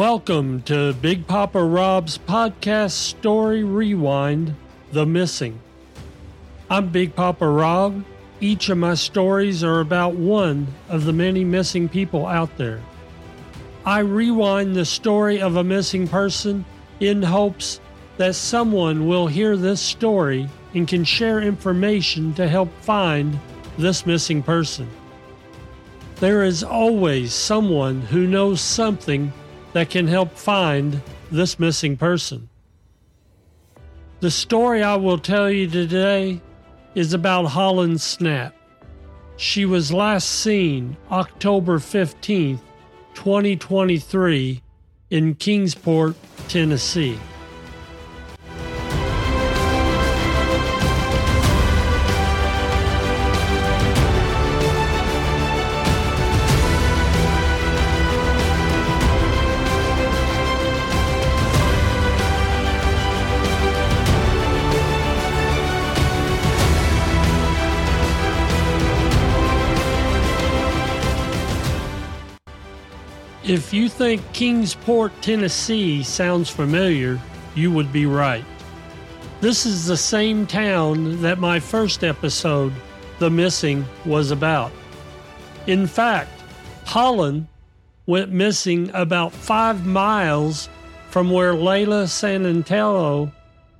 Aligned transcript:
Welcome 0.00 0.62
to 0.62 0.94
Big 0.94 1.26
Papa 1.26 1.62
Rob's 1.62 2.16
podcast 2.16 2.92
story 2.92 3.62
rewind 3.62 4.54
The 4.92 5.04
Missing. 5.04 5.60
I'm 6.70 6.88
Big 6.88 7.14
Papa 7.14 7.46
Rob. 7.46 8.02
Each 8.40 8.70
of 8.70 8.78
my 8.78 8.94
stories 8.94 9.62
are 9.62 9.80
about 9.80 10.14
one 10.14 10.68
of 10.88 11.04
the 11.04 11.12
many 11.12 11.44
missing 11.44 11.86
people 11.86 12.26
out 12.26 12.56
there. 12.56 12.80
I 13.84 13.98
rewind 13.98 14.74
the 14.74 14.86
story 14.86 15.38
of 15.38 15.56
a 15.56 15.64
missing 15.64 16.08
person 16.08 16.64
in 17.00 17.22
hopes 17.22 17.78
that 18.16 18.36
someone 18.36 19.06
will 19.06 19.26
hear 19.26 19.54
this 19.54 19.82
story 19.82 20.48
and 20.72 20.88
can 20.88 21.04
share 21.04 21.42
information 21.42 22.32
to 22.36 22.48
help 22.48 22.72
find 22.80 23.38
this 23.76 24.06
missing 24.06 24.42
person. 24.42 24.88
There 26.20 26.42
is 26.42 26.64
always 26.64 27.34
someone 27.34 28.00
who 28.00 28.26
knows 28.26 28.62
something 28.62 29.30
that 29.72 29.90
can 29.90 30.06
help 30.06 30.36
find 30.36 31.00
this 31.30 31.58
missing 31.58 31.96
person. 31.96 32.48
The 34.20 34.30
story 34.30 34.82
I 34.82 34.96
will 34.96 35.18
tell 35.18 35.50
you 35.50 35.68
today 35.68 36.40
is 36.94 37.14
about 37.14 37.46
Hollynn 37.46 37.94
Snapp. 37.94 38.52
She 39.36 39.64
was 39.64 39.92
last 39.92 40.28
seen 40.28 40.96
October 41.10 41.78
15th, 41.78 42.60
2023, 43.14 44.62
in 45.10 45.34
Kingsport, 45.34 46.16
Tennessee. 46.48 47.18
If 73.50 73.74
you 73.74 73.88
think 73.88 74.22
Kingsport, 74.32 75.10
Tennessee 75.22 76.04
sounds 76.04 76.48
familiar, 76.48 77.20
you 77.56 77.72
would 77.72 77.92
be 77.92 78.06
right. 78.06 78.44
This 79.40 79.66
is 79.66 79.86
the 79.86 79.96
same 79.96 80.46
town 80.46 81.20
that 81.22 81.40
my 81.40 81.58
first 81.58 82.04
episode, 82.04 82.72
The 83.18 83.28
Missing, 83.28 83.84
was 84.04 84.30
about. 84.30 84.70
In 85.66 85.88
fact, 85.88 86.30
Hollynn 86.84 87.48
went 88.06 88.30
missing 88.30 88.88
about 88.94 89.32
five 89.32 89.84
miles 89.84 90.68
from 91.08 91.28
where 91.28 91.54
Layla 91.54 92.04
Santanello 92.04 93.32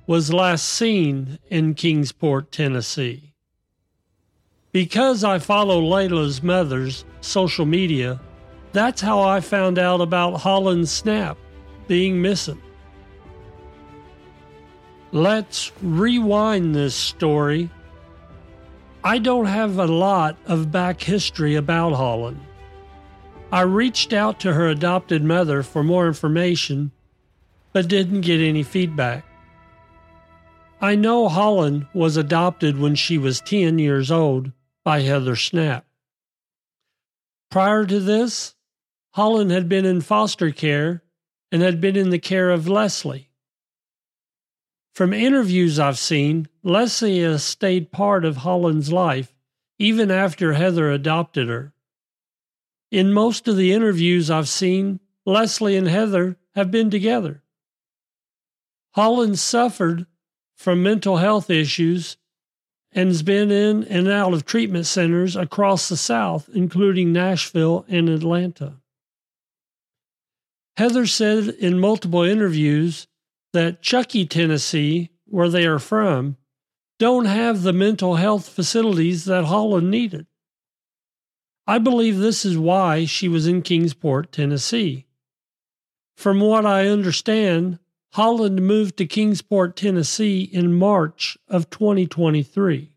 was 0.05 0.33
last 0.33 0.65
seen 0.67 1.39
in 1.49 1.75
Kingsport, 1.75 2.51
Tennessee. 2.51 3.31
Because 4.73 5.23
I 5.23 5.39
follow 5.39 5.81
Layla's 5.81 6.43
mother's 6.43 7.05
social 7.21 7.65
media, 7.65 8.19
that's 8.73 9.01
how 9.01 9.21
I 9.21 9.39
found 9.39 9.77
out 9.77 10.01
about 10.01 10.35
Hollynn 10.35 10.85
Snapp 10.85 11.37
being 11.87 12.21
missing. 12.21 12.61
Let's 15.11 15.71
rewind 15.81 16.73
this 16.73 16.95
story. 16.95 17.69
I 19.03 19.17
don't 19.17 19.47
have 19.47 19.77
a 19.77 19.87
lot 19.87 20.37
of 20.45 20.71
back 20.71 21.01
history 21.01 21.55
about 21.55 21.93
Hollynn. 21.93 22.37
I 23.51 23.61
reached 23.61 24.13
out 24.13 24.39
to 24.41 24.53
her 24.53 24.67
adopted 24.69 25.23
mother 25.23 25.63
for 25.63 25.83
more 25.83 26.07
information, 26.07 26.91
but 27.73 27.89
didn't 27.89 28.21
get 28.21 28.39
any 28.39 28.63
feedback. 28.63 29.25
I 30.79 30.95
know 30.95 31.27
Hollynn 31.27 31.87
was 31.93 32.15
adopted 32.15 32.79
when 32.79 32.95
she 32.95 33.17
was 33.17 33.41
10 33.41 33.77
years 33.77 34.09
old 34.09 34.51
by 34.85 35.01
Heather 35.01 35.35
Snapp. 35.35 35.83
Prior 37.49 37.85
to 37.85 37.99
this, 37.99 38.55
Hollynn 39.15 39.51
had 39.51 39.67
been 39.67 39.85
in 39.85 40.01
foster 40.01 40.51
care 40.51 41.03
and 41.51 41.61
had 41.61 41.81
been 41.81 41.95
in 41.95 42.09
the 42.09 42.19
care 42.19 42.49
of 42.49 42.67
Leslie. 42.67 43.29
From 44.93 45.13
interviews 45.13 45.79
I've 45.79 45.99
seen, 45.99 46.47
Leslie 46.63 47.19
has 47.19 47.43
stayed 47.43 47.91
part 47.91 48.25
of 48.25 48.37
Hollynn's 48.37 48.91
life 48.91 49.33
even 49.81 50.11
after 50.11 50.53
Heather 50.53 50.91
adopted 50.91 51.47
her. 51.47 51.73
In 52.91 53.11
most 53.11 53.47
of 53.47 53.57
the 53.57 53.73
interviews 53.73 54.29
I've 54.29 54.47
seen, 54.47 54.99
Leslie 55.25 55.75
and 55.75 55.87
Heather 55.87 56.37
have 56.53 56.69
been 56.69 56.91
together. 56.91 57.41
Hollynn 58.95 59.35
suffered 59.35 60.05
from 60.55 60.83
mental 60.83 61.17
health 61.17 61.49
issues 61.49 62.17
and 62.91 63.07
has 63.07 63.23
been 63.23 63.49
in 63.49 63.85
and 63.85 64.07
out 64.07 64.33
of 64.33 64.45
treatment 64.45 64.85
centers 64.85 65.35
across 65.35 65.89
the 65.89 65.97
South, 65.97 66.47
including 66.53 67.11
Nashville 67.11 67.83
and 67.87 68.07
Atlanta. 68.07 68.80
Heather 70.81 71.05
said 71.05 71.49
in 71.59 71.77
multiple 71.77 72.23
interviews 72.23 73.05
that 73.53 73.83
Chuckey, 73.83 74.25
Tennessee, 74.25 75.11
where 75.25 75.47
they 75.47 75.67
are 75.67 75.77
from, 75.77 76.37
don't 76.97 77.25
have 77.25 77.61
the 77.61 77.71
mental 77.71 78.15
health 78.15 78.49
facilities 78.49 79.25
that 79.25 79.45
Hollynn 79.45 79.89
needed. 79.89 80.25
I 81.67 81.77
believe 81.77 82.17
this 82.17 82.43
is 82.43 82.57
why 82.57 83.05
she 83.05 83.27
was 83.27 83.45
in 83.45 83.61
Kingsport, 83.61 84.31
Tennessee. 84.31 85.05
From 86.17 86.39
what 86.39 86.65
I 86.65 86.87
understand, 86.87 87.77
Hollynn 88.15 88.57
moved 88.57 88.97
to 88.97 89.05
Kingsport, 89.05 89.75
Tennessee 89.75 90.41
in 90.41 90.73
March 90.73 91.37
of 91.47 91.69
2023. 91.69 92.95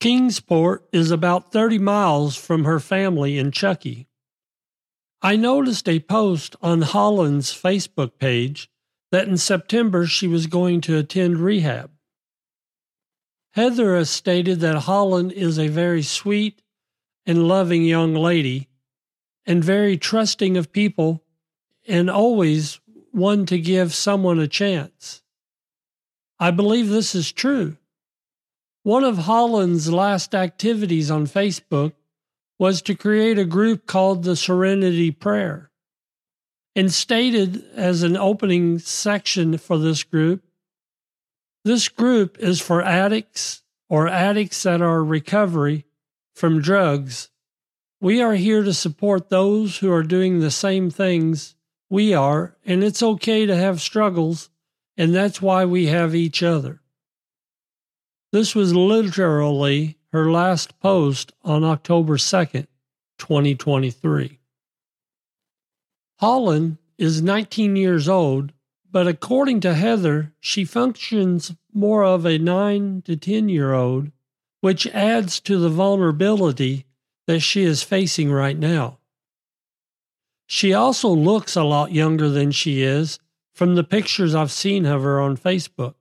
Kingsport 0.00 0.88
is 0.92 1.12
about 1.12 1.52
30 1.52 1.78
miles 1.78 2.34
from 2.34 2.64
her 2.64 2.80
family 2.80 3.38
in 3.38 3.52
Chuckey. 3.52 4.08
I 5.24 5.36
noticed 5.36 5.88
a 5.88 6.00
post 6.00 6.54
on 6.60 6.82
Hollynn's 6.82 7.50
Facebook 7.50 8.18
page 8.18 8.68
that 9.10 9.26
in 9.26 9.38
September 9.38 10.06
she 10.06 10.26
was 10.26 10.46
going 10.46 10.82
to 10.82 10.98
attend 10.98 11.38
rehab. 11.38 11.90
Heather 13.54 13.96
has 13.96 14.10
stated 14.10 14.60
that 14.60 14.82
Hollynn 14.82 15.32
is 15.32 15.58
a 15.58 15.68
very 15.68 16.02
sweet 16.02 16.60
and 17.24 17.48
loving 17.48 17.84
young 17.84 18.14
lady 18.14 18.68
and 19.46 19.64
very 19.64 19.96
trusting 19.96 20.58
of 20.58 20.72
people 20.72 21.24
and 21.88 22.10
always 22.10 22.78
one 23.10 23.46
to 23.46 23.58
give 23.58 23.94
someone 23.94 24.38
a 24.38 24.46
chance. 24.46 25.22
I 26.38 26.50
believe 26.50 26.90
this 26.90 27.14
is 27.14 27.32
true. 27.32 27.78
One 28.82 29.04
of 29.04 29.16
Hollynn's 29.16 29.90
last 29.90 30.34
activities 30.34 31.10
on 31.10 31.26
Facebook 31.26 31.94
was 32.58 32.82
to 32.82 32.94
create 32.94 33.38
a 33.38 33.44
group 33.44 33.86
called 33.86 34.22
the 34.22 34.36
Serenity 34.36 35.10
Prayer. 35.10 35.70
And 36.76 36.92
stated 36.92 37.64
as 37.74 38.02
an 38.02 38.16
opening 38.16 38.78
section 38.78 39.58
for 39.58 39.78
this 39.78 40.02
group, 40.02 40.44
this 41.64 41.88
group 41.88 42.38
is 42.38 42.60
for 42.60 42.82
addicts 42.82 43.62
or 43.88 44.08
addicts 44.08 44.62
that 44.64 44.82
are 44.82 45.04
recovery 45.04 45.84
from 46.34 46.60
drugs. 46.60 47.30
We 48.00 48.20
are 48.20 48.34
here 48.34 48.62
to 48.62 48.74
support 48.74 49.30
those 49.30 49.78
who 49.78 49.92
are 49.92 50.02
doing 50.02 50.40
the 50.40 50.50
same 50.50 50.90
things 50.90 51.54
we 51.88 52.12
are, 52.12 52.56
and 52.66 52.82
it's 52.82 53.02
okay 53.02 53.46
to 53.46 53.56
have 53.56 53.80
struggles, 53.80 54.50
and 54.96 55.14
that's 55.14 55.40
why 55.40 55.64
we 55.64 55.86
have 55.86 56.14
each 56.14 56.42
other. 56.42 56.80
This 58.32 58.54
was 58.54 58.74
literally 58.74 59.96
her 60.14 60.30
last 60.30 60.78
post 60.78 61.32
on 61.42 61.64
October 61.64 62.16
2nd, 62.16 62.68
2023. 63.18 64.38
Hollynn 66.22 66.78
is 66.96 67.20
19 67.20 67.74
years 67.74 68.08
old, 68.08 68.52
but 68.92 69.08
according 69.08 69.58
to 69.58 69.74
Heather, 69.74 70.32
she 70.38 70.64
functions 70.64 71.52
more 71.72 72.04
of 72.04 72.24
a 72.24 72.38
9 72.38 73.02
to 73.06 73.16
10 73.16 73.48
year 73.48 73.72
old, 73.72 74.12
which 74.60 74.86
adds 74.86 75.40
to 75.40 75.58
the 75.58 75.68
vulnerability 75.68 76.86
that 77.26 77.40
she 77.40 77.64
is 77.64 77.82
facing 77.82 78.30
right 78.30 78.56
now. 78.56 78.98
She 80.46 80.72
also 80.72 81.08
looks 81.08 81.56
a 81.56 81.64
lot 81.64 81.90
younger 81.90 82.28
than 82.28 82.52
she 82.52 82.82
is 82.82 83.18
from 83.52 83.74
the 83.74 83.82
pictures 83.82 84.32
I've 84.32 84.52
seen 84.52 84.86
of 84.86 85.02
her 85.02 85.20
on 85.20 85.36
Facebook. 85.36 85.94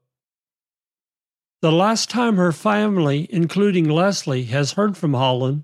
The 1.63 1.71
last 1.71 2.09
time 2.09 2.35
her 2.35 2.51
family, 2.51 3.25
including 3.29 3.87
Leslie, 3.87 4.43
has 4.43 4.73
heard 4.73 4.97
from 4.97 5.13
Hollynn 5.13 5.63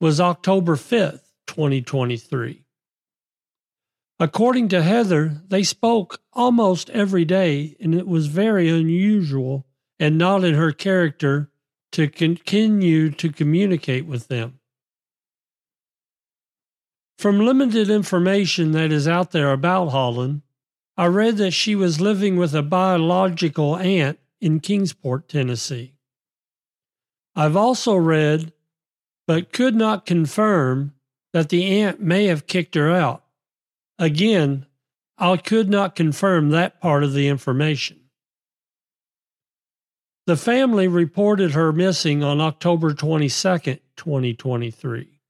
was 0.00 0.20
October 0.20 0.76
5th, 0.76 1.24
2023. 1.48 2.62
According 4.20 4.68
to 4.68 4.84
Heather, 4.84 5.42
they 5.48 5.64
spoke 5.64 6.20
almost 6.32 6.90
every 6.90 7.24
day, 7.24 7.76
and 7.80 7.92
it 7.92 8.06
was 8.06 8.28
very 8.28 8.68
unusual 8.68 9.66
and 9.98 10.16
not 10.16 10.44
in 10.44 10.54
her 10.54 10.70
character 10.70 11.50
to 11.90 12.06
continue 12.06 13.10
to 13.10 13.32
communicate 13.32 14.06
with 14.06 14.28
them. 14.28 14.60
From 17.18 17.40
limited 17.40 17.90
information 17.90 18.70
that 18.70 18.92
is 18.92 19.08
out 19.08 19.32
there 19.32 19.50
about 19.50 19.88
Hollynn, 19.88 20.42
I 20.96 21.06
read 21.06 21.36
that 21.38 21.50
she 21.50 21.74
was 21.74 22.00
living 22.00 22.36
with 22.36 22.54
a 22.54 22.62
biological 22.62 23.74
aunt 23.74 24.20
in 24.40 24.60
Kingsport, 24.60 25.28
Tennessee. 25.28 25.94
I've 27.34 27.56
also 27.56 27.96
read, 27.96 28.52
but 29.26 29.52
could 29.52 29.74
not 29.74 30.06
confirm, 30.06 30.94
that 31.32 31.50
the 31.50 31.80
aunt 31.80 32.00
may 32.00 32.26
have 32.26 32.46
kicked 32.46 32.74
her 32.74 32.90
out. 32.90 33.22
Again, 33.98 34.66
I 35.18 35.36
could 35.36 35.68
not 35.68 35.94
confirm 35.94 36.50
that 36.50 36.80
part 36.80 37.02
of 37.04 37.12
the 37.12 37.28
information. 37.28 38.00
The 40.26 40.36
family 40.36 40.88
reported 40.88 41.52
her 41.52 41.72
missing 41.72 42.24
on 42.24 42.40
October 42.40 42.92
22, 42.92 43.28
2023. 43.96 45.20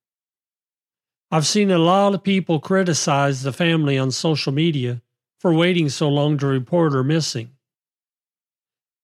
I've 1.30 1.46
seen 1.46 1.70
a 1.70 1.78
lot 1.78 2.14
of 2.14 2.22
people 2.22 2.60
criticize 2.60 3.42
the 3.42 3.52
family 3.52 3.98
on 3.98 4.10
social 4.10 4.52
media 4.52 5.02
for 5.40 5.52
waiting 5.52 5.88
so 5.88 6.08
long 6.08 6.38
to 6.38 6.46
report 6.46 6.92
her 6.92 7.04
missing. 7.04 7.50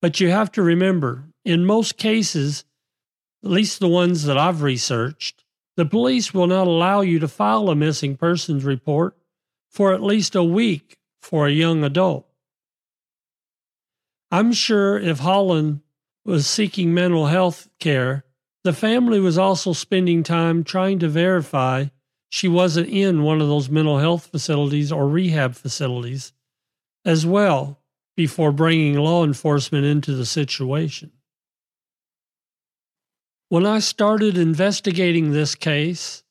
But 0.03 0.19
you 0.19 0.31
have 0.31 0.51
to 0.53 0.63
remember, 0.63 1.25
in 1.45 1.65
most 1.65 1.97
cases, 1.97 2.65
at 3.45 3.51
least 3.51 3.79
the 3.79 3.89
ones 3.89 4.25
that 4.25 4.37
I've 4.37 4.61
researched, 4.61 5.45
the 5.77 5.87
police 5.87 6.35
will 6.35 6.49
not 6.49 6.67
allow 6.67 7.01
you 7.01 7.21
to 7.21 7.29
file 7.29 7.71
a 7.71 7.77
missing 7.77 8.17
persons 8.17 8.65
report 8.65 9.17
for 9.71 9.95
at 9.95 10.03
least 10.03 10.35
a 10.35 10.43
week 10.43 10.99
for 11.23 11.47
a 11.47 11.53
young 11.53 11.85
adult. 11.85 12.27
I'm 14.31 14.53
sure 14.53 14.99
if 14.99 15.21
Hollynn 15.21 15.83
was 16.25 16.47
seeking 16.49 16.93
mental 16.93 17.27
health 17.27 17.69
care, 17.79 18.25
the 18.65 18.73
family 18.73 19.21
was 19.21 19.39
also 19.39 19.73
spending 19.73 20.23
time 20.25 20.65
trying 20.65 20.99
to 20.99 21.09
verify 21.09 21.87
she 22.29 22.49
wasn't 22.49 22.89
in 22.89 23.23
one 23.23 23.41
of 23.41 23.49
those 23.49 23.69
mental 23.69 23.99
health 23.99 24.27
facilities 24.27 24.91
or 24.91 25.07
rehab 25.07 25.55
facilities 25.55 26.33
as 27.05 27.27
well 27.27 27.82
before 28.17 28.53
bringing 28.53 28.95
law 28.95 29.25
enforcement 29.25 29.85
into 29.85 30.15
the 30.15 30.27
situation. 30.27 31.11
When 33.49 33.67
I 33.67 33.81
started 33.81 34.39
investigating 34.39 35.33
this 35.33 35.55
case, 35.55 36.23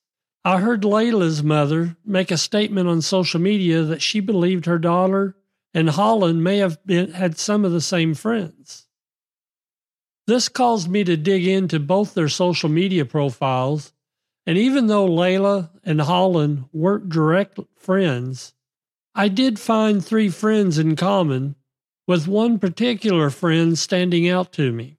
I 0.44 0.60
heard 0.60 0.82
Layla's 0.82 1.44
mother 1.44 1.96
make 2.04 2.32
a 2.32 2.38
statement 2.38 2.90
on 2.90 3.02
social 3.02 3.40
media 3.40 3.84
that 3.84 4.02
she 4.02 4.20
believed 4.20 4.66
her 4.66 4.80
daughter 4.80 5.36
and 5.74 5.90
Hollynn 5.90 6.38
may 6.38 6.58
have 6.58 6.84
been, 6.86 7.12
had 7.12 7.38
some 7.38 7.64
of 7.64 7.72
the 7.72 7.82
same 7.82 8.14
friends. 8.14 8.88
This 10.28 10.50
caused 10.50 10.90
me 10.90 11.04
to 11.04 11.18
dig 11.18 11.48
into 11.48 11.80
both 11.80 12.14
their 12.14 12.30
social 12.30 12.70
media 12.70 13.06
profiles, 13.06 13.94
and 14.46 14.58
even 14.58 14.88
though 14.88 15.08
Layla 15.08 15.70
and 15.84 16.00
Hollynn 16.00 16.70
weren't 16.74 17.10
direct 17.10 17.60
friends, 17.76 18.54
I 19.14 19.28
did 19.28 19.60
find 19.60 20.04
three 20.04 20.30
friends 20.30 20.78
in 20.78 20.96
common, 20.96 21.56
with 22.08 22.28
one 22.28 22.60
particular 22.60 23.30
friend 23.30 23.78
standing 23.78 24.28
out 24.28 24.52
to 24.54 24.72
me. 24.72 24.98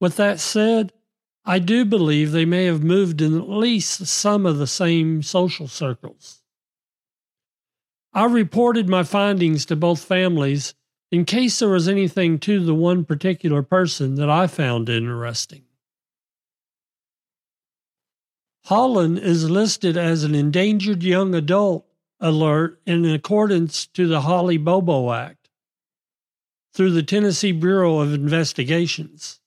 With 0.00 0.16
that 0.16 0.40
said, 0.40 0.92
I 1.44 1.58
do 1.58 1.84
believe 1.84 2.32
they 2.32 2.44
may 2.44 2.64
have 2.66 2.82
moved 2.82 3.20
in 3.20 3.36
at 3.36 3.48
least 3.48 4.06
some 4.06 4.46
of 4.46 4.58
the 4.58 4.66
same 4.66 5.22
social 5.22 5.68
circles. 5.68 6.42
I 8.12 8.24
reported 8.26 8.88
my 8.88 9.02
findings 9.02 9.64
to 9.66 9.76
both 9.76 10.04
families 10.04 10.74
in 11.10 11.24
case 11.24 11.58
there 11.58 11.68
was 11.68 11.88
anything 11.88 12.38
to 12.40 12.64
the 12.64 12.74
one 12.74 13.04
particular 13.04 13.62
person 13.62 14.14
that 14.16 14.30
I 14.30 14.46
found 14.46 14.88
interesting. 14.88 15.64
Hollynn 18.66 19.20
is 19.20 19.50
listed 19.50 19.96
as 19.96 20.24
an 20.24 20.34
endangered 20.34 21.02
young 21.02 21.34
adult 21.34 21.86
alert 22.20 22.80
in 22.86 23.04
accordance 23.04 23.86
to 23.88 24.06
the 24.06 24.22
Holly 24.22 24.56
Bobo 24.56 25.12
Act 25.12 25.41
through 26.72 26.92
the 26.92 27.02
Tennessee 27.02 27.52
Bureau 27.52 27.98
of 27.98 28.14
Investigations. 28.14 29.40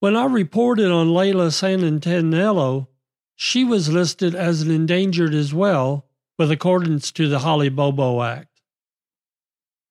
When 0.00 0.16
I 0.16 0.26
reported 0.26 0.90
on 0.90 1.08
Layla 1.08 1.48
Santanello, 1.50 2.88
she 3.34 3.64
was 3.64 3.88
listed 3.88 4.34
as 4.34 4.62
an 4.62 4.70
endangered 4.70 5.34
as 5.34 5.54
well, 5.54 6.06
with 6.38 6.50
accordance 6.50 7.10
to 7.12 7.28
the 7.28 7.40
Holly 7.40 7.70
Bobo 7.70 8.22
Act. 8.22 8.60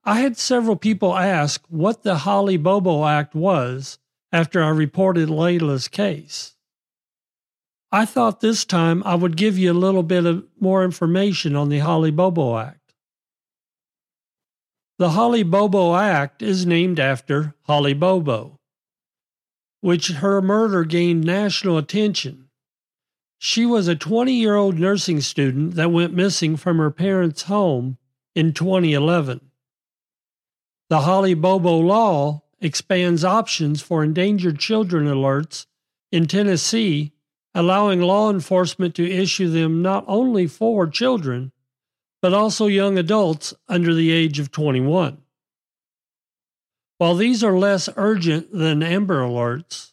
I 0.04 0.20
had 0.20 0.38
several 0.38 0.76
people 0.76 1.16
ask 1.16 1.64
what 1.68 2.04
the 2.04 2.20
Holly 2.20 2.58
Bobo 2.58 3.06
Act 3.06 3.34
was 3.34 3.98
after 4.32 4.64
I 4.64 4.70
reported 4.70 5.30
Layla's 5.30 5.88
case. 5.88 6.56
I 7.92 8.06
thought 8.06 8.42
this 8.42 8.66
time 8.66 9.02
I 9.06 9.16
would 9.16 9.38
give 9.38 9.58
you 9.58 9.72
a 9.72 9.74
little 9.74 10.04
bit 10.04 10.26
of 10.26 10.46
more 10.60 10.84
information 10.84 11.56
on 11.56 11.70
the 11.70 11.80
Holly 11.80 12.12
Bobo 12.12 12.58
Act. 12.58 12.85
The 14.98 15.10
Holly 15.10 15.44
Bobo 15.44 15.96
Act 15.96 16.42
is 16.42 16.66
named 16.66 17.02
after 17.02 17.54
Holly 17.64 17.94
Bobo, 17.94 18.60
which 19.82 20.08
her 20.08 20.42
murder 20.42 20.86
gained 20.86 21.26
national 21.26 21.78
attention. 21.78 22.50
She 23.38 23.66
was 23.66 23.90
a 23.90 23.96
20 23.96 24.32
year 24.32 24.56
old 24.56 24.80
nursing 24.80 25.20
student 25.20 25.76
that 25.76 25.92
went 25.92 26.14
missing 26.14 26.56
from 26.56 26.78
her 26.78 26.92
parents' 26.92 27.44
home 27.44 27.98
in 28.36 28.54
2011. 28.54 29.52
The 30.90 31.02
Holly 31.02 31.34
Bobo 31.34 31.78
law 31.78 32.44
expands 32.62 33.26
options 33.26 33.82
for 33.82 34.02
endangered 34.02 34.60
children 34.60 35.08
alerts 35.08 35.66
in 36.12 36.26
Tennessee 36.26 37.12
allowing 37.54 38.02
law 38.02 38.30
enforcement 38.30 38.94
to 38.96 39.10
issue 39.10 39.50
them 39.50 39.82
not 39.82 40.04
only 40.08 40.46
for 40.46 40.88
children, 40.88 41.54
but 42.26 42.34
also 42.34 42.66
young 42.66 42.98
adults 42.98 43.54
under 43.70 43.94
the 43.94 44.10
age 44.10 44.40
of 44.40 44.52
21. 44.52 45.22
While 46.98 47.14
these 47.14 47.44
are 47.44 47.56
less 47.56 47.88
urgent 47.98 48.52
than 48.52 48.82
Amber 48.82 49.22
Alerts, 49.22 49.92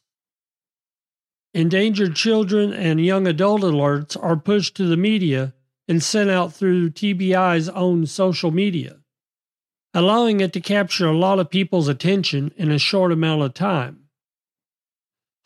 endangered 1.53 2.17
children 2.17 2.73
and 2.73 3.05
young 3.05 3.27
adult 3.27 3.61
alerts 3.61 4.17
are 4.19 4.39
pushed 4.39 4.75
to 4.79 4.87
the 4.87 4.97
media 4.97 5.53
and 5.87 6.03
sent 6.03 6.31
out 6.31 6.55
through 6.55 6.93
TBI's 6.93 7.69
own 7.69 8.07
social 8.07 8.51
media, 8.51 9.01
allowing 9.93 10.41
it 10.41 10.55
to 10.55 10.61
capture 10.63 11.09
a 11.09 11.15
lot 11.15 11.39
of 11.39 11.51
people's 11.51 11.89
attention 11.89 12.51
in 12.57 12.71
a 12.71 12.79
short 12.79 13.13
amount 13.13 13.43
of 13.43 13.53
time. 13.53 14.05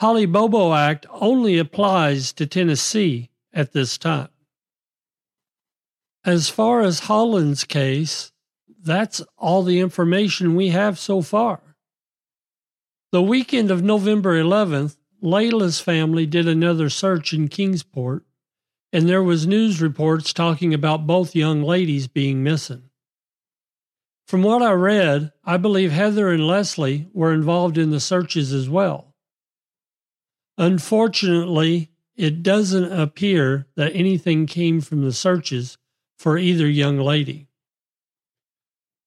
Holly 0.01 0.27
Bobo 0.27 0.73
Act 0.73 1.05
only 1.11 1.59
applies 1.59 2.33
to 2.35 2.47
Tennessee 2.47 3.31
at 3.53 3.73
this 3.73 3.99
time. 3.99 4.29
As 6.27 6.49
far 6.49 6.81
as 6.81 6.99
Hollynn's 7.07 7.63
case, 7.63 8.33
that's 8.83 9.23
all 9.39 9.63
the 9.63 9.79
information 9.79 10.57
we 10.57 10.71
have 10.71 10.99
so 10.99 11.23
far. 11.23 11.77
The 13.13 13.23
weekend 13.23 13.71
of 13.71 13.85
November 13.85 14.35
11th, 14.35 14.97
Layla's 15.23 15.79
family 15.79 16.27
did 16.27 16.49
another 16.49 16.91
search 16.91 17.33
in 17.33 17.47
Kingsport, 17.47 18.25
and 18.93 19.09
there 19.09 19.23
was 19.23 19.47
news 19.47 19.81
reports 19.81 20.33
talking 20.33 20.75
about 20.75 21.07
both 21.07 21.37
young 21.37 21.63
ladies 21.63 22.09
being 22.09 22.43
missing. 22.43 22.91
From 24.27 24.43
what 24.43 24.63
I 24.63 24.73
read, 24.73 25.31
I 25.45 25.59
believe 25.59 25.93
Heather 25.93 26.33
and 26.33 26.45
Leslie 26.45 27.07
were 27.13 27.33
involved 27.33 27.79
in 27.79 27.91
the 27.91 28.01
searches 28.01 28.53
as 28.53 28.69
well. 28.69 29.15
Unfortunately, 30.59 31.93
it 32.17 32.43
doesn't 32.43 32.93
appear 32.93 33.69
that 33.77 33.95
anything 33.95 34.47
came 34.47 34.81
from 34.81 35.05
the 35.05 35.13
searches 35.13 35.79
for 36.19 36.39
either 36.39 36.69
young 36.69 36.99
lady. 36.99 37.49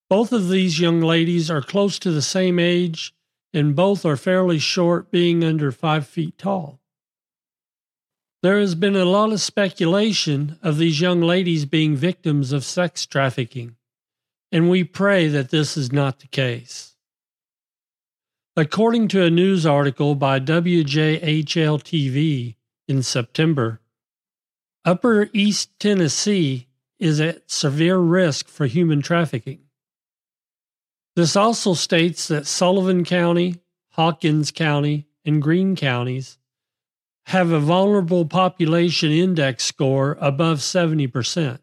Both 0.10 0.32
of 0.32 0.50
these 0.50 0.80
young 0.80 1.02
ladies 1.02 1.52
are 1.52 1.62
close 1.62 2.00
to 2.00 2.12
the 2.12 2.22
same 2.22 2.58
age, 2.58 3.14
and 3.54 3.76
both 3.76 4.06
are 4.06 4.18
fairly 4.18 4.60
short, 4.60 5.12
being 5.12 5.44
under 5.44 5.72
five 5.72 6.08
feet 6.08 6.38
tall. 6.38 6.80
There 8.42 8.60
has 8.60 8.74
been 8.74 8.96
a 8.96 9.06
lot 9.06 9.34
of 9.34 9.42
speculation 9.42 10.58
of 10.64 10.78
these 10.78 11.02
young 11.02 11.22
ladies 11.22 11.66
being 11.66 11.96
victims 11.96 12.54
of 12.54 12.64
sex 12.64 13.06
trafficking, 13.06 13.76
and 14.52 14.70
we 14.70 14.84
pray 14.84 15.28
that 15.28 15.50
this 15.50 15.76
is 15.76 15.92
not 15.92 16.20
the 16.20 16.28
case. 16.28 16.96
According 18.56 19.10
to 19.10 19.24
a 19.24 19.30
news 19.30 19.66
article 19.66 20.16
by 20.16 20.40
WJHL 20.40 21.84
TV 21.84 22.56
in 22.88 23.04
September, 23.04 23.82
Upper 24.86 25.30
East 25.34 25.78
Tennessee 25.80 26.69
is 27.00 27.20
at 27.22 27.50
severe 27.50 27.98
risk 27.98 28.48
for 28.48 28.66
human 28.66 29.02
trafficking. 29.02 29.60
This 31.16 31.36
also 31.36 31.74
states 31.74 32.28
that 32.28 32.48
Sullivan 32.48 33.04
County, 33.04 33.62
Hawkins 33.92 34.52
County, 34.52 35.08
and 35.26 35.42
Greene 35.42 35.76
counties 35.76 36.38
have 37.26 37.52
a 37.52 37.60
vulnerable 37.60 38.26
population 38.26 39.12
index 39.12 39.64
score 39.64 40.18
above 40.20 40.60
70%. 40.60 41.60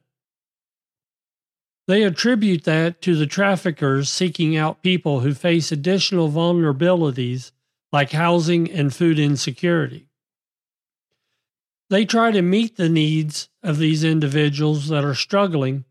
They 1.89 2.03
attribute 2.03 2.65
that 2.65 3.01
to 3.03 3.15
the 3.17 3.27
traffickers 3.27 4.11
seeking 4.11 4.57
out 4.57 4.83
people 4.83 5.21
who 5.21 5.35
face 5.35 5.71
additional 5.71 6.31
vulnerabilities 6.31 7.53
like 7.93 8.13
housing 8.13 8.71
and 8.71 8.95
food 8.95 9.19
insecurity. 9.19 10.06
They 11.89 12.05
try 12.05 12.33
to 12.33 12.43
meet 12.43 12.77
the 12.77 12.89
needs 12.89 13.49
of 13.63 13.79
these 13.79 14.03
individuals 14.03 14.89
that 14.89 15.05
are 15.05 15.15
struggling 15.15 15.85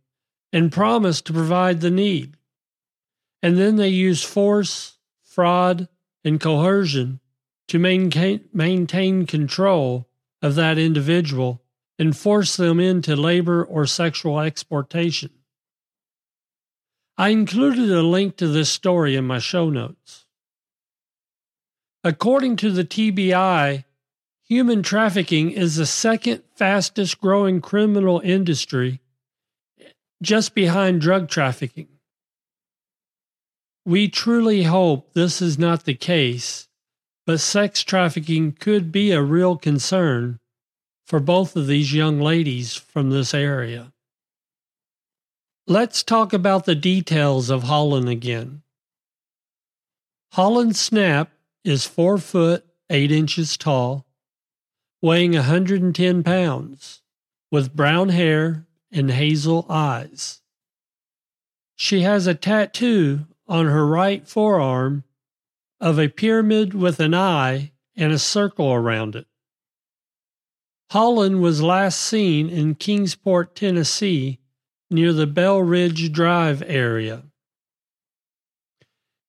and 0.52 0.72
promise 0.72 1.22
to 1.22 1.34
provide 1.34 1.82
the 1.82 1.92
need. 1.92 2.38
And 3.42 3.58
then 3.58 3.76
they 3.76 3.90
use 3.90 4.24
force, 4.24 4.98
fraud, 5.24 5.88
and 6.24 6.40
coercion 6.40 7.20
to 7.68 7.80
maintain, 7.80 8.46
maintain 8.54 9.26
control 9.26 10.08
of 10.42 10.56
that 10.56 10.78
individual 10.78 11.62
and 11.98 12.16
force 12.16 12.58
them 12.58 12.80
into 12.80 13.16
labor 13.16 13.64
or 13.64 13.86
sexual 13.86 14.40
exploitation. 14.40 15.32
I 17.18 17.30
included 17.30 17.90
a 17.90 18.02
link 18.02 18.36
to 18.38 18.48
this 18.48 18.70
story 18.70 19.16
in 19.16 19.26
my 19.26 19.40
show 19.40 19.70
notes. 19.70 20.26
According 22.04 22.58
to 22.58 22.72
the 22.72 22.84
TBI, 22.84 23.86
human 24.46 24.84
trafficking 24.84 25.52
is 25.52 25.76
the 25.76 25.86
second 25.86 26.44
fastest 26.56 27.20
growing 27.20 27.62
criminal 27.62 28.22
industry, 28.24 29.02
just 30.22 30.56
behind 30.56 31.02
drug 31.02 31.30
trafficking. 31.30 31.88
We 33.86 34.08
truly 34.08 34.64
hope 34.64 35.14
this 35.14 35.42
is 35.42 35.60
not 35.60 35.86
the 35.86 35.94
case, 35.94 36.68
but 37.26 37.40
sex 37.40 37.84
trafficking 37.84 38.54
could 38.54 38.92
be 38.92 39.12
a 39.12 39.22
real 39.22 39.58
concern 39.58 40.40
for 41.06 41.20
both 41.20 41.56
of 41.56 41.68
these 41.68 41.94
young 41.94 42.20
ladies 42.20 42.76
from 42.76 43.10
this 43.10 43.34
area. 43.34 43.92
Let's 45.68 46.04
talk 46.04 46.34
about 46.34 46.66
the 46.66 46.76
details 46.76 47.50
of 47.50 47.64
Hollynn 47.64 48.10
again. 48.10 48.62
Hollynn 50.34 50.74
Snapp 50.74 51.28
is 51.64 51.86
4 51.86 52.18
foot 52.18 52.66
8 52.90 53.12
inches 53.12 53.58
tall, 53.58 54.05
weighing 55.02 55.34
110 55.34 56.24
pounds, 56.24 57.02
with 57.52 57.76
brown 57.76 58.10
hair 58.10 58.66
and 58.92 59.12
hazel 59.12 59.66
eyes. 59.70 60.42
She 61.76 62.02
has 62.02 62.28
a 62.28 62.34
tattoo 62.36 63.28
on 63.48 63.68
her 63.68 63.86
right 63.86 64.28
forearm 64.28 65.04
of 65.80 66.00
a 66.00 66.08
pyramid 66.08 66.74
with 66.74 67.00
an 67.00 67.14
eye 67.14 67.72
and 67.96 68.12
a 68.12 68.20
circle 68.20 68.74
around 68.74 69.16
it. 69.16 69.28
Hollynn 70.92 71.42
was 71.42 71.62
last 71.62 72.00
seen 72.00 72.50
in 72.50 72.76
Kingsport, 72.76 73.56
Tennessee, 73.56 74.40
near 74.90 75.12
the 75.14 75.28
Bell 75.28 75.60
Ridge 75.60 76.12
Drive 76.12 76.64
area. 76.66 77.24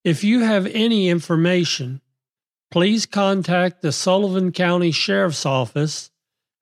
If 0.05 0.23
you 0.23 0.41
have 0.41 0.67
any 0.67 1.09
information, 1.09 2.01
please 2.71 3.07
contact 3.07 3.81
the 3.83 3.93
Sullivan 3.93 4.53
County 4.53 4.91
Sheriff's 4.91 5.47
Office 5.47 6.11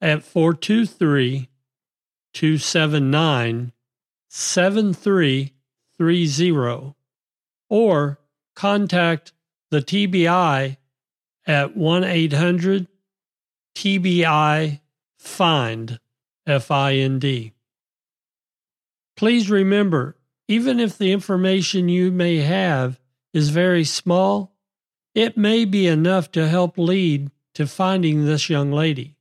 at 0.01 0.23
423 0.23 1.49
279 2.33 3.73
7330 4.29 6.95
or 7.69 8.21
contact 8.55 9.33
the 9.71 9.81
TBI 9.81 10.77
at 11.47 11.77
1 11.77 12.05
800 12.05 12.87
TBI 13.75 14.81
FIND, 15.19 15.99
F 16.47 16.71
I 16.71 16.95
N 16.95 17.19
D. 17.19 17.53
Please 19.17 19.51
remember, 19.51 20.17
even 20.49 20.79
if 20.79 20.99
the 20.99 21.13
information 21.13 21.89
you 21.89 22.13
may 22.13 22.39
have 22.39 23.01
is 23.33 23.49
very 23.49 23.85
small, 23.85 24.54
it 25.15 25.37
may 25.37 25.65
be 25.65 25.87
enough 25.87 26.31
to 26.33 26.49
help 26.49 26.77
lead 26.77 27.31
to 27.55 27.67
finding 27.67 28.25
this 28.25 28.51
young 28.51 28.73
lady. 28.73 29.17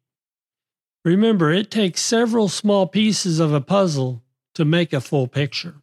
Remember, 1.05 1.51
it 1.51 1.69
takes 1.69 2.01
several 2.01 2.47
small 2.47 2.87
pieces 2.87 3.39
of 3.39 3.53
a 3.53 3.61
puzzle 3.61 4.23
to 4.55 4.65
make 4.65 4.93
a 4.93 5.01
full 5.01 5.27
picture. 5.27 5.75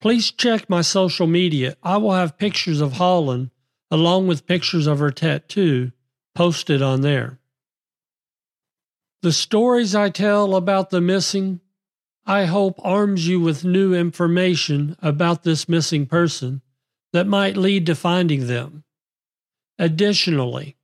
Please 0.00 0.30
check 0.30 0.68
my 0.68 0.80
social 0.80 1.26
media. 1.26 1.76
I 1.82 1.96
will 1.96 2.12
have 2.12 2.38
pictures 2.38 2.80
of 2.80 2.94
Hollynn 2.94 3.50
along 3.90 4.26
with 4.26 4.46
pictures 4.46 4.86
of 4.86 4.98
her 4.98 5.10
tattoo 5.10 5.92
posted 6.34 6.82
on 6.82 7.00
there. 7.00 7.38
The 9.22 9.32
stories 9.32 9.94
I 9.94 10.10
tell 10.10 10.54
about 10.54 10.90
the 10.90 11.00
missing, 11.00 11.60
I 12.26 12.44
hope 12.44 12.78
arms 12.84 13.26
you 13.26 13.40
with 13.40 13.64
new 13.64 13.94
information 13.94 14.96
about 15.00 15.42
this 15.42 15.68
missing 15.68 16.06
person 16.06 16.62
that 17.12 17.26
might 17.26 17.56
lead 17.56 17.86
to 17.86 17.94
finding 17.94 18.46
them. 18.46 18.84
Additionally, 19.78 20.76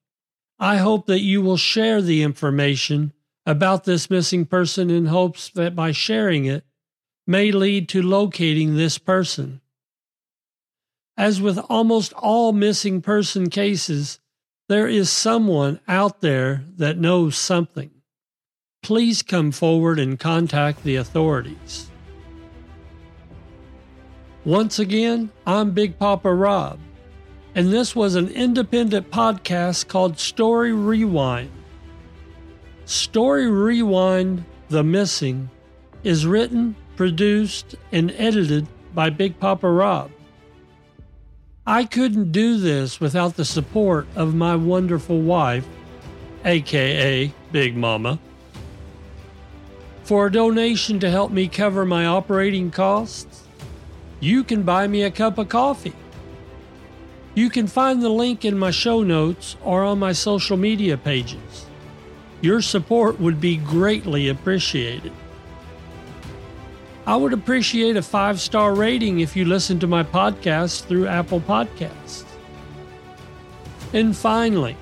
I 0.58 0.76
hope 0.76 1.06
that 1.06 1.20
you 1.20 1.42
will 1.42 1.56
share 1.56 2.00
the 2.00 2.22
information 2.22 3.12
about 3.46 3.84
this 3.84 4.08
missing 4.08 4.46
person 4.46 4.90
in 4.90 5.06
hopes 5.06 5.48
that 5.50 5.74
by 5.74 5.92
sharing 5.92 6.44
it 6.44 6.64
may 7.26 7.52
lead 7.52 7.88
to 7.90 8.02
locating 8.02 8.76
this 8.76 8.98
person. 8.98 9.60
As 11.16 11.40
with 11.40 11.58
almost 11.68 12.12
all 12.14 12.52
missing 12.52 13.02
person 13.02 13.50
cases, 13.50 14.20
there 14.68 14.88
is 14.88 15.10
someone 15.10 15.80
out 15.86 16.20
there 16.20 16.64
that 16.76 16.98
knows 16.98 17.36
something 17.36 17.90
please 18.84 19.22
come 19.22 19.50
forward 19.50 19.98
and 19.98 20.20
contact 20.20 20.84
the 20.84 20.96
authorities. 20.96 21.90
Once 24.44 24.78
again, 24.78 25.30
I'm 25.46 25.70
Big 25.70 25.98
Papa 25.98 26.30
Rob, 26.30 26.78
and 27.54 27.72
this 27.72 27.96
was 27.96 28.14
an 28.14 28.28
independent 28.28 29.10
podcast 29.10 29.88
called 29.88 30.18
Story 30.18 30.70
Rewind. 30.70 31.50
Story 32.84 33.50
Rewind 33.50 34.44
The 34.68 34.84
Missing 34.84 35.48
is 36.02 36.26
written, 36.26 36.76
produced, 36.94 37.74
and 37.90 38.10
edited 38.18 38.66
by 38.94 39.08
Big 39.08 39.40
Papa 39.40 39.66
Rob. 39.70 40.10
I 41.66 41.86
couldn't 41.86 42.30
do 42.30 42.58
this 42.58 43.00
without 43.00 43.36
the 43.36 43.46
support 43.46 44.06
of 44.14 44.34
my 44.34 44.56
wonderful 44.56 45.22
wife, 45.22 45.66
aka 46.44 47.32
Big 47.50 47.78
Mama. 47.78 48.18
For 50.02 50.26
a 50.26 50.32
donation 50.32 51.00
to 51.00 51.10
help 51.10 51.32
me 51.32 51.48
cover 51.48 51.86
my 51.86 52.04
operating 52.04 52.70
costs, 52.70 53.43
you 54.24 54.42
can 54.44 54.62
buy 54.62 54.86
me 54.86 55.02
a 55.02 55.10
cup 55.10 55.38
of 55.38 55.48
coffee. 55.48 55.94
You 57.34 57.50
can 57.50 57.66
find 57.66 58.02
the 58.02 58.08
link 58.08 58.44
in 58.44 58.58
my 58.58 58.70
show 58.70 59.02
notes 59.02 59.56
or 59.62 59.82
on 59.84 59.98
my 59.98 60.12
social 60.12 60.56
media 60.56 60.96
pages. 60.96 61.66
Your 62.40 62.60
support 62.60 63.20
would 63.20 63.40
be 63.40 63.56
greatly 63.56 64.28
appreciated. 64.28 65.12
I 67.06 67.16
would 67.16 67.32
appreciate 67.32 67.96
a 67.96 68.02
five 68.02 68.40
star 68.40 68.74
rating 68.74 69.20
if 69.20 69.36
you 69.36 69.44
listen 69.44 69.78
to 69.80 69.86
my 69.86 70.02
podcast 70.02 70.84
through 70.84 71.06
Apple 71.06 71.40
Podcasts. 71.40 72.24
And 73.92 74.16
finally, 74.16 74.76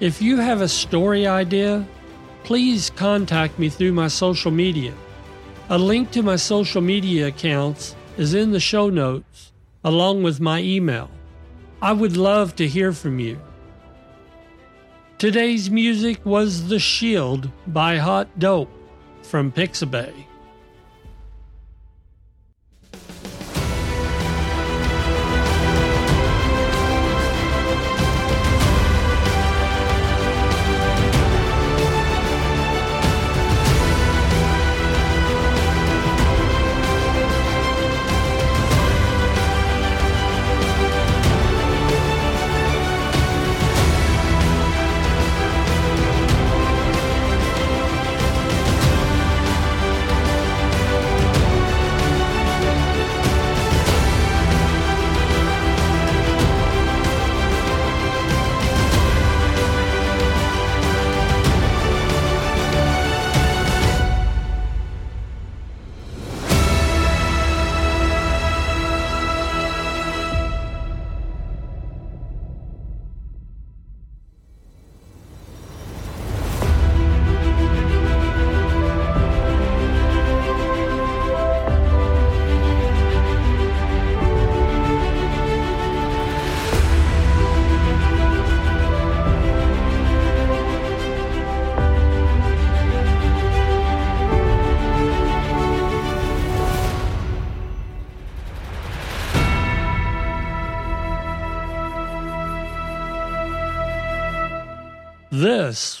if 0.00 0.22
you 0.22 0.38
have 0.38 0.60
a 0.60 0.68
story 0.68 1.26
idea 1.26 1.86
please 2.44 2.90
contact 2.90 3.58
me 3.58 3.68
through 3.68 3.92
my 3.92 4.08
social 4.08 4.50
media. 4.50 4.92
A 5.70 5.78
link 5.78 6.10
to 6.12 6.22
my 6.22 6.36
social 6.36 6.82
media 6.82 7.28
accounts 7.28 7.96
is 8.16 8.34
in 8.34 8.50
the 8.52 8.60
show 8.60 8.90
notes, 8.90 9.52
along 9.84 10.22
with 10.22 10.40
my 10.40 10.60
email. 10.60 11.10
I 11.80 11.92
would 11.92 12.16
love 12.16 12.54
to 12.56 12.68
hear 12.68 12.92
from 12.92 13.18
you. 13.18 13.40
Today's 15.18 15.70
music 15.70 16.24
was 16.24 16.68
The 16.68 16.78
Shield 16.78 17.50
by 17.66 17.96
Hot 17.98 18.38
Dope 18.38 18.72
from 19.22 19.52
Pixabay. 19.52 20.12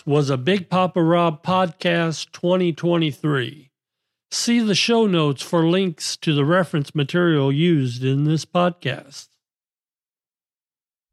Was 0.04 0.30
a 0.30 0.36
Big 0.36 0.68
Papa 0.68 1.00
Rob 1.00 1.44
Podcast 1.44 2.32
2023. 2.32 3.70
See 4.32 4.58
the 4.58 4.74
show 4.74 5.06
notes 5.06 5.42
for 5.42 5.64
links 5.64 6.16
to 6.16 6.34
the 6.34 6.44
reference 6.44 6.92
material 6.92 7.52
used 7.52 8.02
in 8.02 8.24
this 8.24 8.44
podcast. 8.44 9.28